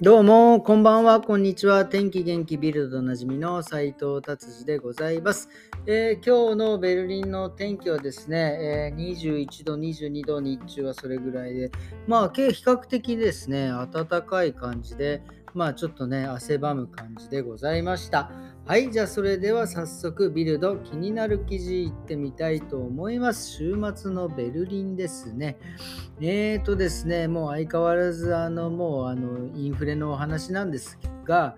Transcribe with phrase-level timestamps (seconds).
[0.00, 1.86] どうも、こんばんは、こんにちは。
[1.86, 5.48] 天気元気ビルドおなじみの斉藤達治でございます、
[5.86, 11.70] えー、今日のベルリンの天気はですね、えー、21度、22度、日中はそれぐらいで、
[12.08, 15.22] まあ、比較的ですね、暖かい感じで、
[15.54, 18.30] まあ、ちょっとね、汗ばむ感じでございました。
[18.66, 23.50] はい、じゃあそれでは早速ビルド気になる記事いってみたいと思います。
[23.50, 25.58] 週末のベルリンですね。
[26.18, 31.56] えーとですね、もう相変わらずあのもうあのインフレのお話なんですが、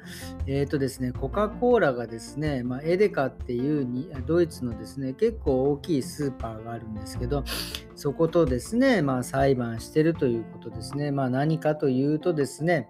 [0.48, 7.44] えーとですね、コカ・コーラがですね、まあ、エデカっていうにドイツのですね、結構大きいスーパーがあるんですけど、
[7.94, 11.12] そことですね、まあ、裁判してるということですね。
[11.12, 12.88] まあ、何かというとですね、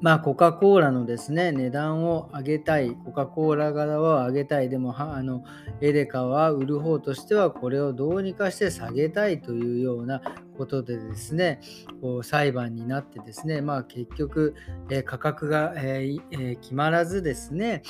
[0.00, 5.44] まあ、コカ・コーラのですね、値段を上げたい、コカ・コーラ側は上げたい、でも、あの
[5.80, 9.42] エデカは売る方としては、これをどうにかして下げたい。
[9.42, 10.20] というような
[10.56, 11.60] ことでですね、
[12.00, 14.54] こう裁判になってですね、まあ、結局、
[14.90, 17.82] え、価格が、えー、決まらずですね、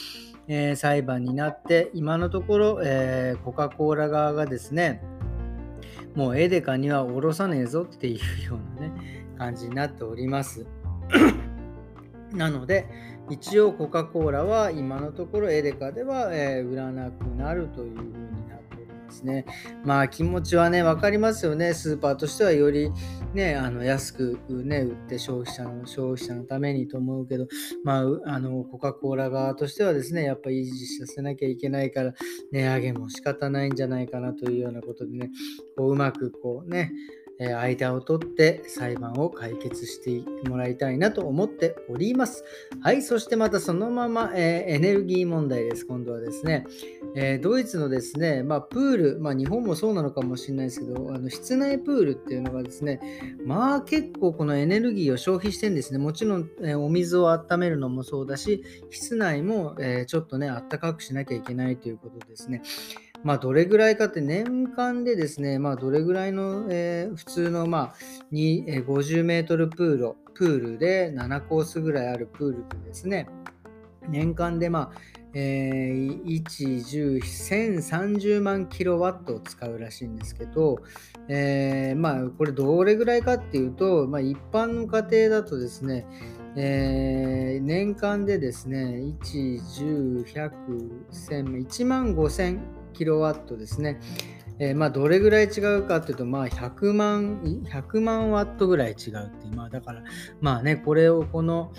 [0.48, 5.02] え裁判になって、今のところ、えコカ・コーラ側がですね、
[6.14, 10.66] もうエデカには下ろさねえぞっていうようなね、感じになっております。
[12.34, 12.86] なので、
[13.30, 19.46] 一応コカ・コーラは今のところエデカでは、え、売らなくなるというふうになっておりますね。
[19.84, 21.72] まあ気持ちはね、分かりますよね。
[21.72, 22.90] スーパーとしてはより
[23.32, 27.46] ね、あの安く、ね、売って消費者の消費者のためにと思うけど、
[27.84, 32.14] まあ、あのコカ・コーラ側としてはですね、やっぱ維持させなきゃいけないから、
[32.50, 35.30] 値上げも仕方ないんじゃないかなというようなことでね、
[35.76, 36.92] こううまくこうね、
[37.40, 42.44] 間を取って裁判を解決してもらいたいなと思っております。
[42.80, 45.86] はい、そしてまたそのまま、えー、エネルギー問題です。
[45.86, 46.66] 今度はですね、
[47.16, 53.00] えー、ドイツのですね、まあ、プール、まあ、日本もそうなのかもしれないですけど、あの室内プールっていうのがですね、
[53.44, 55.98] まあ結構このエネルギーを消費してるんですね。
[55.98, 62.62] もちろん、えー、お水を温めるのもそうだし、室内も、えちょっとね、あったかくしなきゃいけないということですね。
[63.24, 67.94] まあ、どれぐらいかって年間でですね、まあ、どれぐらいの、えー、普通の、まあ、
[68.32, 73.28] 50メートルプールプールで7コースぐらいあるプールでですね、
[74.08, 80.78] 年間で、まあえー、1、10、1030万キロワットを使うらしいんですけど、
[81.28, 86.06] えー、まあ、これどれぐらいかっていうと、まあ、一般の家庭だとですね、
[86.56, 90.50] えー、年間でですね、1、10、100、
[91.10, 93.98] 1000、1万5000キロワットですね。
[94.58, 99.56] えー、まあ、どれぐらい違うかっていうと、まあ、100万、100万ワットぐらい違うっていう。
[99.56, 100.02] まあ、だから、
[100.40, 101.72] まあね、これをこの、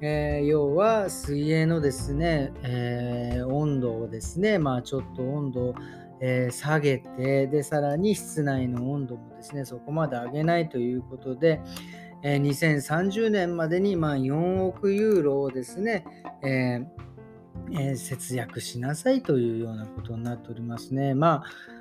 [0.00, 5.74] えー、要は水泳のですね、えー、温度をですね、まあ、ちょっと温度を、
[6.20, 11.60] えー、下げて、で、さらに室内の温度もですね、そこまで上げないということで、
[12.22, 16.04] え2030年までにまあ4億ユーロをですね、
[16.42, 17.09] えー
[17.72, 21.14] えー、節約しなさいというようなことになっておりますね。
[21.14, 21.80] まあ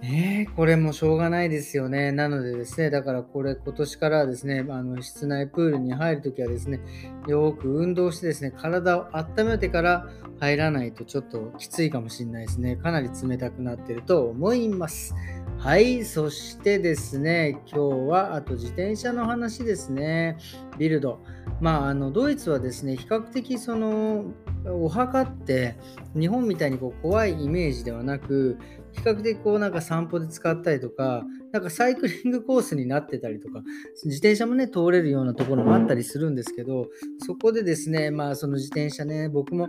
[0.00, 2.12] えー、これもしょうがないですよね。
[2.12, 6.80] なのでですね、だからこれ今年からですね、あの室内プールに入るときはですね、
[7.26, 10.06] よく運動してですね、体を温めてから
[10.38, 12.76] 入らないとちょっときついかもしれないですね。
[12.76, 15.16] かなり冷たくなってると思います。
[15.58, 20.36] はい、そしてですね、今日はあと自転車の話ですね。
[20.78, 21.18] ビルド。
[21.60, 24.26] まあ、あのドイツはですね、比較的その
[24.66, 25.76] お墓って
[26.14, 28.58] 日本みたいにこう怖いイメージではなく
[28.92, 33.62] 比較的こうなんか散歩で使ったりとかなんかサイクリングコースになってたりとか
[34.04, 36.88] 自転車もね通れるようなところもあったりするんですけど
[37.20, 39.68] そこでですねまあその自転車ね僕も、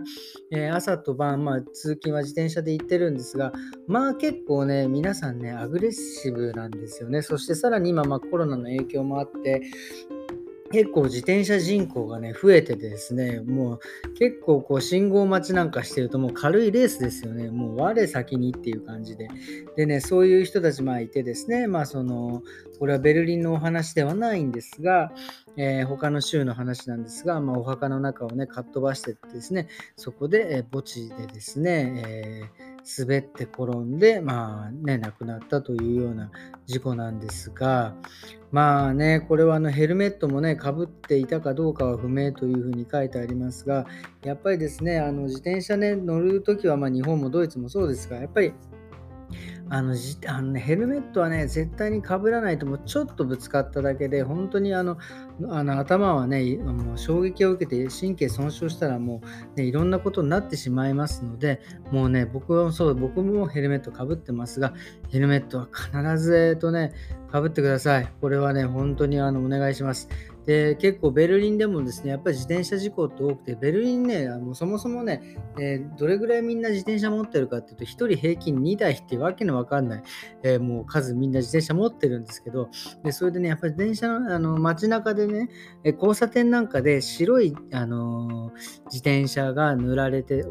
[0.72, 3.52] 朝と晩、まあ、通勤は自転車で行ってるんですが
[3.86, 7.22] まあ結構ね皆さんねアグレッシブなんですよね。
[7.22, 9.62] そしてさらに今、まあ、コロナの影響もあって
[10.72, 13.80] 結構自転車人口がね、増えててですね、もう
[14.14, 17.50] 結構こう信号待ちなんかしてるともう軽いレースですよね。
[17.50, 19.28] もう我先にっていう感じで。
[19.76, 22.42] でね、そういう人たちまあいてですね、まあその、
[22.78, 25.12] これはベルリンのお話ではないんですが、
[25.56, 29.66] えー、他の州の話なんですが、まあ、お墓の中をね、かっ飛ばしてですね、
[29.96, 36.30] そこで、え、墓地でですね、えー滑って転んで、まあね、亡くなったというような
[36.66, 37.94] 事故なんですが、
[38.52, 43.86] まあね、これはあのヘルメットもね、かぶっていたかどうかは不明というふうに書いてありますが、
[44.24, 48.52] やっぱりですね、あの自転車ね、乗るときは、まあ、日本もドイツもそうですが、やっぱり
[49.72, 54.98] あのじあのね、ヘルメットはね、絶対にかぶらないと、もうちょっとぶつかっただけで、本当にあの
[55.48, 59.22] あの頭はね、もう衝撃を受けて神経損傷したらも
[59.54, 61.60] う、ね、いろんなことになってしまいますので、
[61.92, 64.74] もうね、僕はそう、僕もヘルメットかぶってますが、
[65.08, 66.92] ヘルメットは必ず、えっとね、
[67.30, 68.12] かぶってください。
[68.20, 70.08] これはね、本当にあのお願いします。
[70.46, 80.02] で結構ベルリンでもですねやっぱり自転車事故って多くてベルリンねあのそもそもね、えー、どれぐらいみんな自転車持ってるかっていうと1人平均2台っていうわけのわかんない、
[80.42, 82.68] えー、もう数みんな自転車持ってるんですけど
[83.04, 85.48] でそれでねやっぱり自転車のあの街中でね
[85.84, 88.52] 交差点なんかで白い、あの
[88.86, 90.44] 自転車が塗られて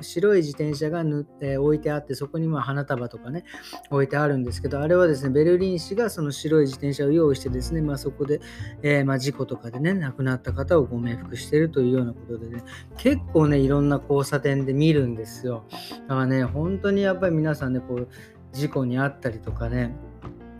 [0.00, 3.44] 白い自転車が塗って置いてあってそこにま花束とかね
[3.90, 8.40] 置いてあるんですけどあれはですねベルリン市がその白い自転車を用意してですね、まあ、そこで、
[8.82, 12.62] えー、まあ、事故とかでね亡くなった方をご冥福してるというようなことでね
[12.96, 15.64] 結構ねいろんな交差点で見るんですよ
[16.08, 18.08] だからね本当にやっぱり皆さんねこう
[18.52, 19.94] 事故に遭ったりとかね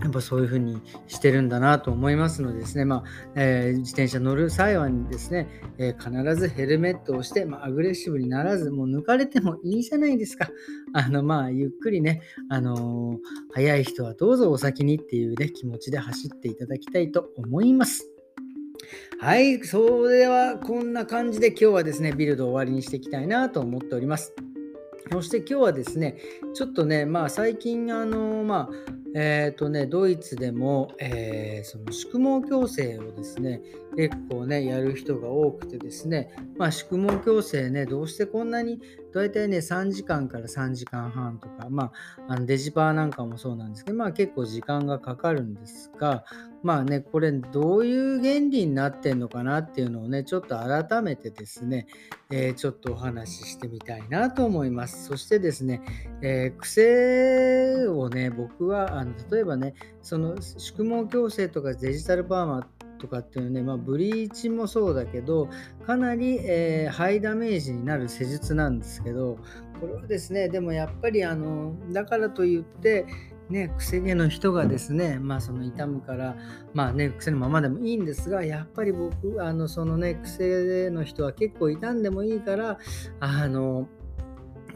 [0.01, 3.03] やっぱそういうふうにしてるんだなと思いますのでですね、まあ
[3.35, 10.49] えー、自転車乗る際はですね、えー、必ずヘルメットをして、まあ、アグレッシブにならず、もう抜かれてもいいじゃないですか。
[10.93, 13.17] あの、まあ、ゆっくりね、あのー、
[13.53, 18.09] 早い人はどうぞお先にっていうね、気持ちで走っていただきたいと思います。
[19.21, 24.33] はい、それではこんな感じで今日はですね、ビルド終わりにしていきたいなと思っております。
[25.11, 26.17] そして今日はですね、
[26.55, 33.63] ちょっとね、まあ最近、あの、まあ、えっ、ー、とね、ドイツでも、えー、その宿毛矯正をですね、
[33.97, 38.81] 結構ね、やる人が多くてですね、まあ、宿毛矯正ね、どうしてこんなに、
[39.15, 41.93] 大体ね、3時間から3時間半とか、ま
[42.27, 46.25] あ、あのデジパーなんかもそうなんですけど、まあ結構時間がかかるんですが、
[46.63, 51.87] まあね、これどういう原理になってんのかなっていうのをね、ちょっと改めてですね、
[52.31, 55.07] えー、ちょっとお話ししてみたいなと思います。
[55.07, 55.81] そしてですね、
[56.21, 62.69] えー、癖をね、僕はあの例えばね、その宿毛矯正とかデジタルパーマ
[62.99, 65.49] とかっていうね、まあ、ブリーチもそうだけど、
[65.87, 69.39] かなり、えー、ハイダメージになる施術なんですけど、
[69.81, 73.07] これはですね、でもやっぱりあの、だからといって、
[73.49, 76.37] ね、癖毛の人がですね、まあその痛むから、
[76.75, 82.79] まあね、癖のままでもいいんですが、やっぱり僕、あの、そのね、癖の人は結構傷んでもいいから、
[83.21, 83.89] あの、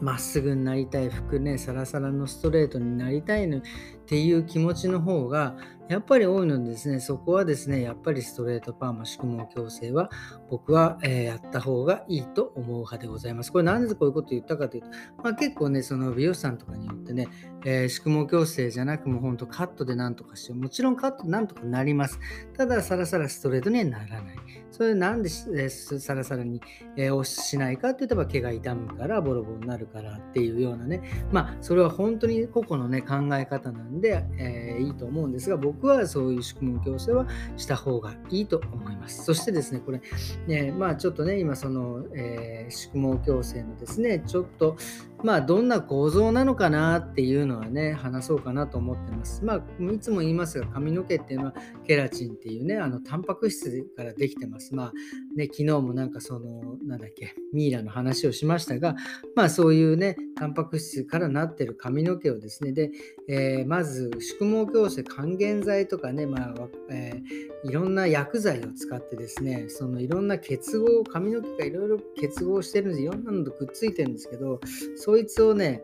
[0.03, 3.61] まっすぐになりたい服ねサラサラのストレートになりたいの
[4.03, 5.55] っていう気持ちの方が
[5.89, 6.99] やっぱり多いのでですね。
[6.99, 10.09] そこはですねやっぱりストレートパーマ宿毛矯正は
[10.49, 13.51] 僕は、えー、やった方がいいと思う派でございます。
[13.51, 14.87] これなんでこういうこと言ったかというと、
[15.21, 17.27] まあ、結構ねその美容師さんとかによってね、
[17.65, 22.19] えー、宿毛矯正じゃなくもうほんとカットでなんとかしてもちろんカットなんとかなります。
[22.57, 24.35] ただサラサラストレートにはならない。
[24.71, 26.59] それなんで、えサラサラに、
[26.97, 31.27] えー、しないかって言えば毛が傷むからボロボロになるからっていうようなね。
[31.31, 39.23] まあそれは本当に個々のね考え方なんで、でえー、いいと思うんですが僕はそういう宿毛矯正はした方がいいと思います。
[39.23, 40.01] そしてですねこれ
[40.47, 42.99] ねまあちょっとね今その、えー、宿毛
[43.29, 44.77] 矯正のですねちょっと
[45.23, 51.53] まあどんな構造なのかなっていうのはね話そうかなと思ってますまあいつも言いますが髪の毛っていうのは
[51.85, 54.83] ケラチンっていうねあのタンパク質からできてますま。
[54.85, 54.93] あ
[55.35, 58.95] ね、昨日もなんかその、なんだっけ、ミイラの話をしましたが、
[59.35, 62.91] まあそういうね、タンパク質からなってる髪の毛をですね、で、
[63.27, 66.53] えー、まず宿毛矯正還元剤とかね、まあ、
[66.91, 74.59] えー、いろんな薬剤を使ってですね、そのいろんな結合、髪の毛がいろいろ結合してるんですいろんなのとくっついてるんですけど、
[74.97, 75.83] そういつをね、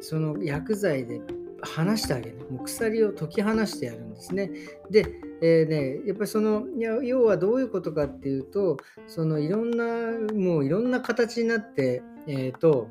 [0.00, 1.20] その薬剤で
[1.62, 2.38] 離してあげる。
[2.50, 4.50] もう鎖を解き放してやるんですね。
[4.90, 5.06] で、
[5.42, 9.84] えー、ね、やっぱりその要はどういうことかっていうとそのいろんな
[10.34, 12.88] もういろんな形になってえっ、ー、と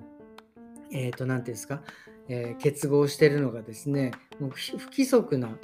[0.91, 1.83] えっ、ー、と何て言うんですか、
[2.27, 5.59] え結合してるのがですねもう不規則な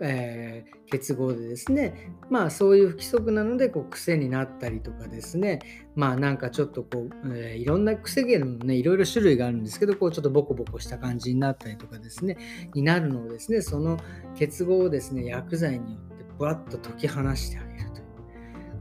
[0.00, 5.60] えー、結合でですねまあそういう不規則なのでこう癖になったりとかですね
[5.94, 12.38] まあなんかちょっとこう、えー、いろんな癖毛のねいろいろ種類があるんですけどこうちょっとボコボコした感じになったりとかですね
[12.74, 13.98] になるのをですねその
[14.36, 18.04] 結合をですね薬剤によってぶわっと解き放してあげるという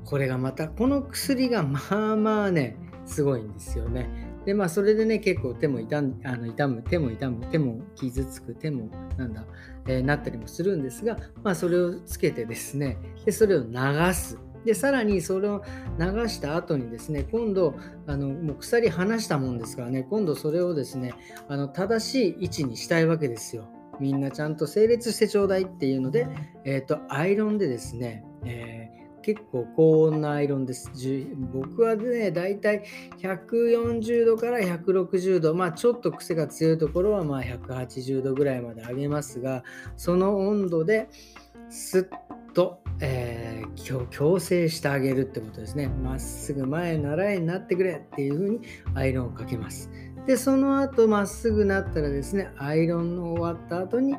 [0.05, 4.27] これがまたこの薬がまあまあねすごいんですよね。
[4.47, 9.45] でまあそれでね結構手も痛あの痛む手も痛む手も傷つく手もなんだ、
[9.87, 14.39] えー、なったりもするんですがまあそれをつけてですねでそれを流す。
[14.65, 15.63] でさらにそれを
[15.97, 17.75] 流した後にですね今度
[18.05, 21.13] あのもう鎖離したもんですからね今度それをですね
[21.47, 23.69] あの正しい位置にしたいわけですよ。
[23.99, 26.27] みんなちゃんと整列してちょうだいっていうので、
[26.65, 28.86] えーと、アイロンでですね、えー
[29.27, 30.89] 結構高温なアイロンです。
[31.53, 32.83] 僕はね、だいたい
[33.19, 39.65] 140度から160度、まあちょっと癖が強いところはまあ180度ぐらいまで上げますが、
[39.97, 41.09] その温度で
[41.69, 45.89] すっと、えー、強制してあげるってことですね。
[45.89, 48.61] まっすぐ前習いになってくれっていうふうに
[48.95, 49.91] アイロンをかけます。
[50.27, 54.13] で、その後まっすぐなったらですね、アイロンの終わった後に、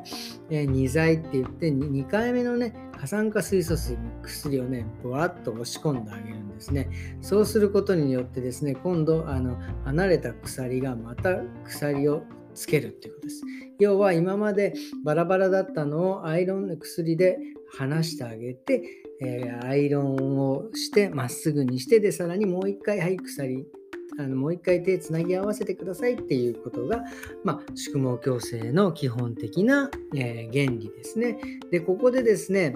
[0.49, 6.89] え、2剤って言って 2, 2回目のね、過酸化水素水の薬をね、ぶわっと押し込んであげるんですね。
[7.21, 12.23] そうすることによってですね、今度、あの離れた鎖がまた鎖を
[12.55, 13.43] つけるっていうことです。
[13.77, 14.73] 要は今まで
[15.05, 17.37] バラバラだったのをアイロンの薬で
[17.77, 18.81] 離してあげて、
[19.21, 23.65] えー、アイロンをしてまっすぐにしてでさらにもう一回はい鎖
[24.17, 27.03] あのもう一回手つなぎ合わせてくださいっていうことが、
[27.43, 27.99] まあ、宿毛
[28.29, 31.37] 矯正の基本的な、えー、原理ですね。
[31.71, 32.75] でここでですね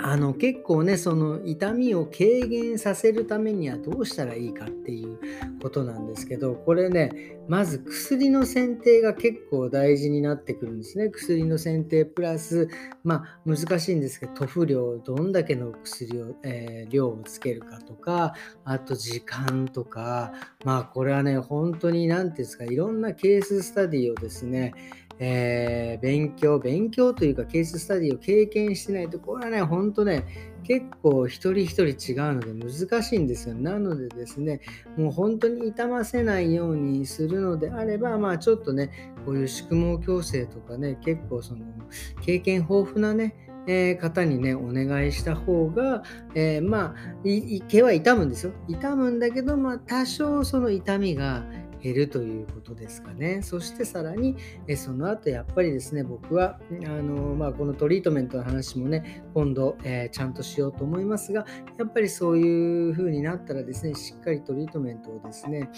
[0.00, 5.18] あの結構ねその痛みを軽減させるためにはどうしたらいいかっていう
[5.60, 11.08] ことなんですけどこれねまず薬の選定が結構大事になってくるんですね。
[11.08, 12.68] 薬の選定プラス
[13.02, 20.32] まあ難しいんですけど塗布量どんだけの薬を、えー、量をつけるかとかあと時間とか
[20.64, 24.74] まあこれはね本当に何て言うんですかいろんなケーススタディをですね
[25.20, 30.24] えー、勉強、勉強というかケーススタディを経験してないと、これはね、ほんとね、
[30.64, 33.54] 結構一人一人違うので難しいんですよ。
[33.54, 34.60] なのでですね、
[34.96, 41.64] もう本当に痛ませないようにするのであれば、まあちょっとね、こういう宿毛矯正とかね、結構その
[42.20, 43.34] 経験豊富なね、
[43.66, 46.02] えー、方にね、お願いした方が、
[46.34, 48.52] えー、まあ、毛は痛むんですよ。
[48.66, 51.44] 痛むんだけど、まあ、多少その痛みが、
[51.82, 53.42] 減るということですかね。
[53.42, 61.46] そしてさらに、えその後やっぱりですね、僕はあの、まあ、このトリートメントの話もね、今度、えー、ちゃんとしようと思いますが、
[61.78, 65.70] やっぱりそういう風になったらですね、しっかりトリートメントをですね、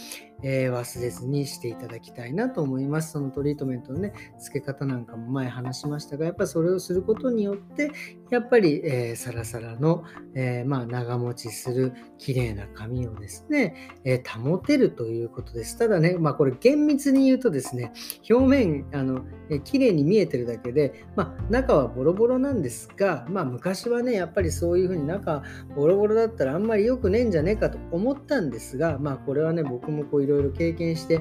[0.43, 3.13] えー、忘れずにしていただきたいなと思います。
[3.13, 7.91] そのトリートメントのね、付け方なんかも前話しましたが、やっぱりそれをすることによって、
[8.31, 15.79] やっぱり、えー、サラサラの、えー、まあ、長持ちする綺麗な髪をですね、え保てるということです。
[15.79, 17.93] ただね、まあ、これ厳密に言うとですね、
[18.31, 25.43] 表面、あの、え綺麗に見えてるだけで、まあ、中はボロボロなんですが、まあ、昔はね、やっぱりそういうふうに中
[25.75, 31.21] ボロボロだったらあんまり良くねえんじゃねえかと思ったんですが、まあ、これはね、僕もこういろいろ経験して、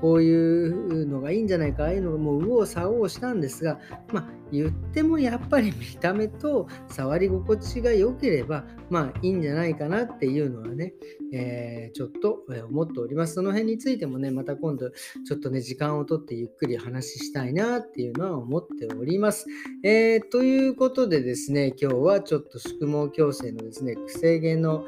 [0.00, 3.78] こういうのがいいんじゃないか、ああいうのがもう右往左往したんですが、
[4.12, 10.94] まあ、言ってもやっぱり見た目と触り心地が良ければ、まあいいんじゃないかなっていうのはね、
[11.32, 13.34] えー、ちょっと思っております。
[13.34, 19.46] その辺についてもね、また今度ちょっとね、時間をとってゆっくり話したいなっていうのは思っております。
[19.82, 22.86] えー、ということでですね、今日はちょっと宿毛
[23.20, 24.86] 矯正のですね、癖毛の、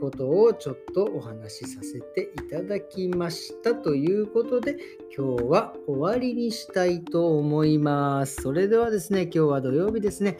[0.00, 4.76] ことをちょっとお話しさせていただきましたということで、
[5.16, 8.42] 今日は終わりにしたいと思います。
[8.42, 10.36] それではですね、今日は土曜日ですね。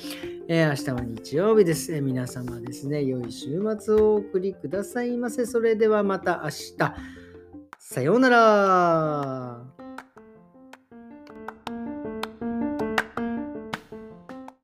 [0.48, 5.46] えー、明日は日曜日です、えー、皆様ですね、良い週末をお送りくださいませ。
[5.46, 6.94] それではまた明日。
[7.78, 9.73] さようなら。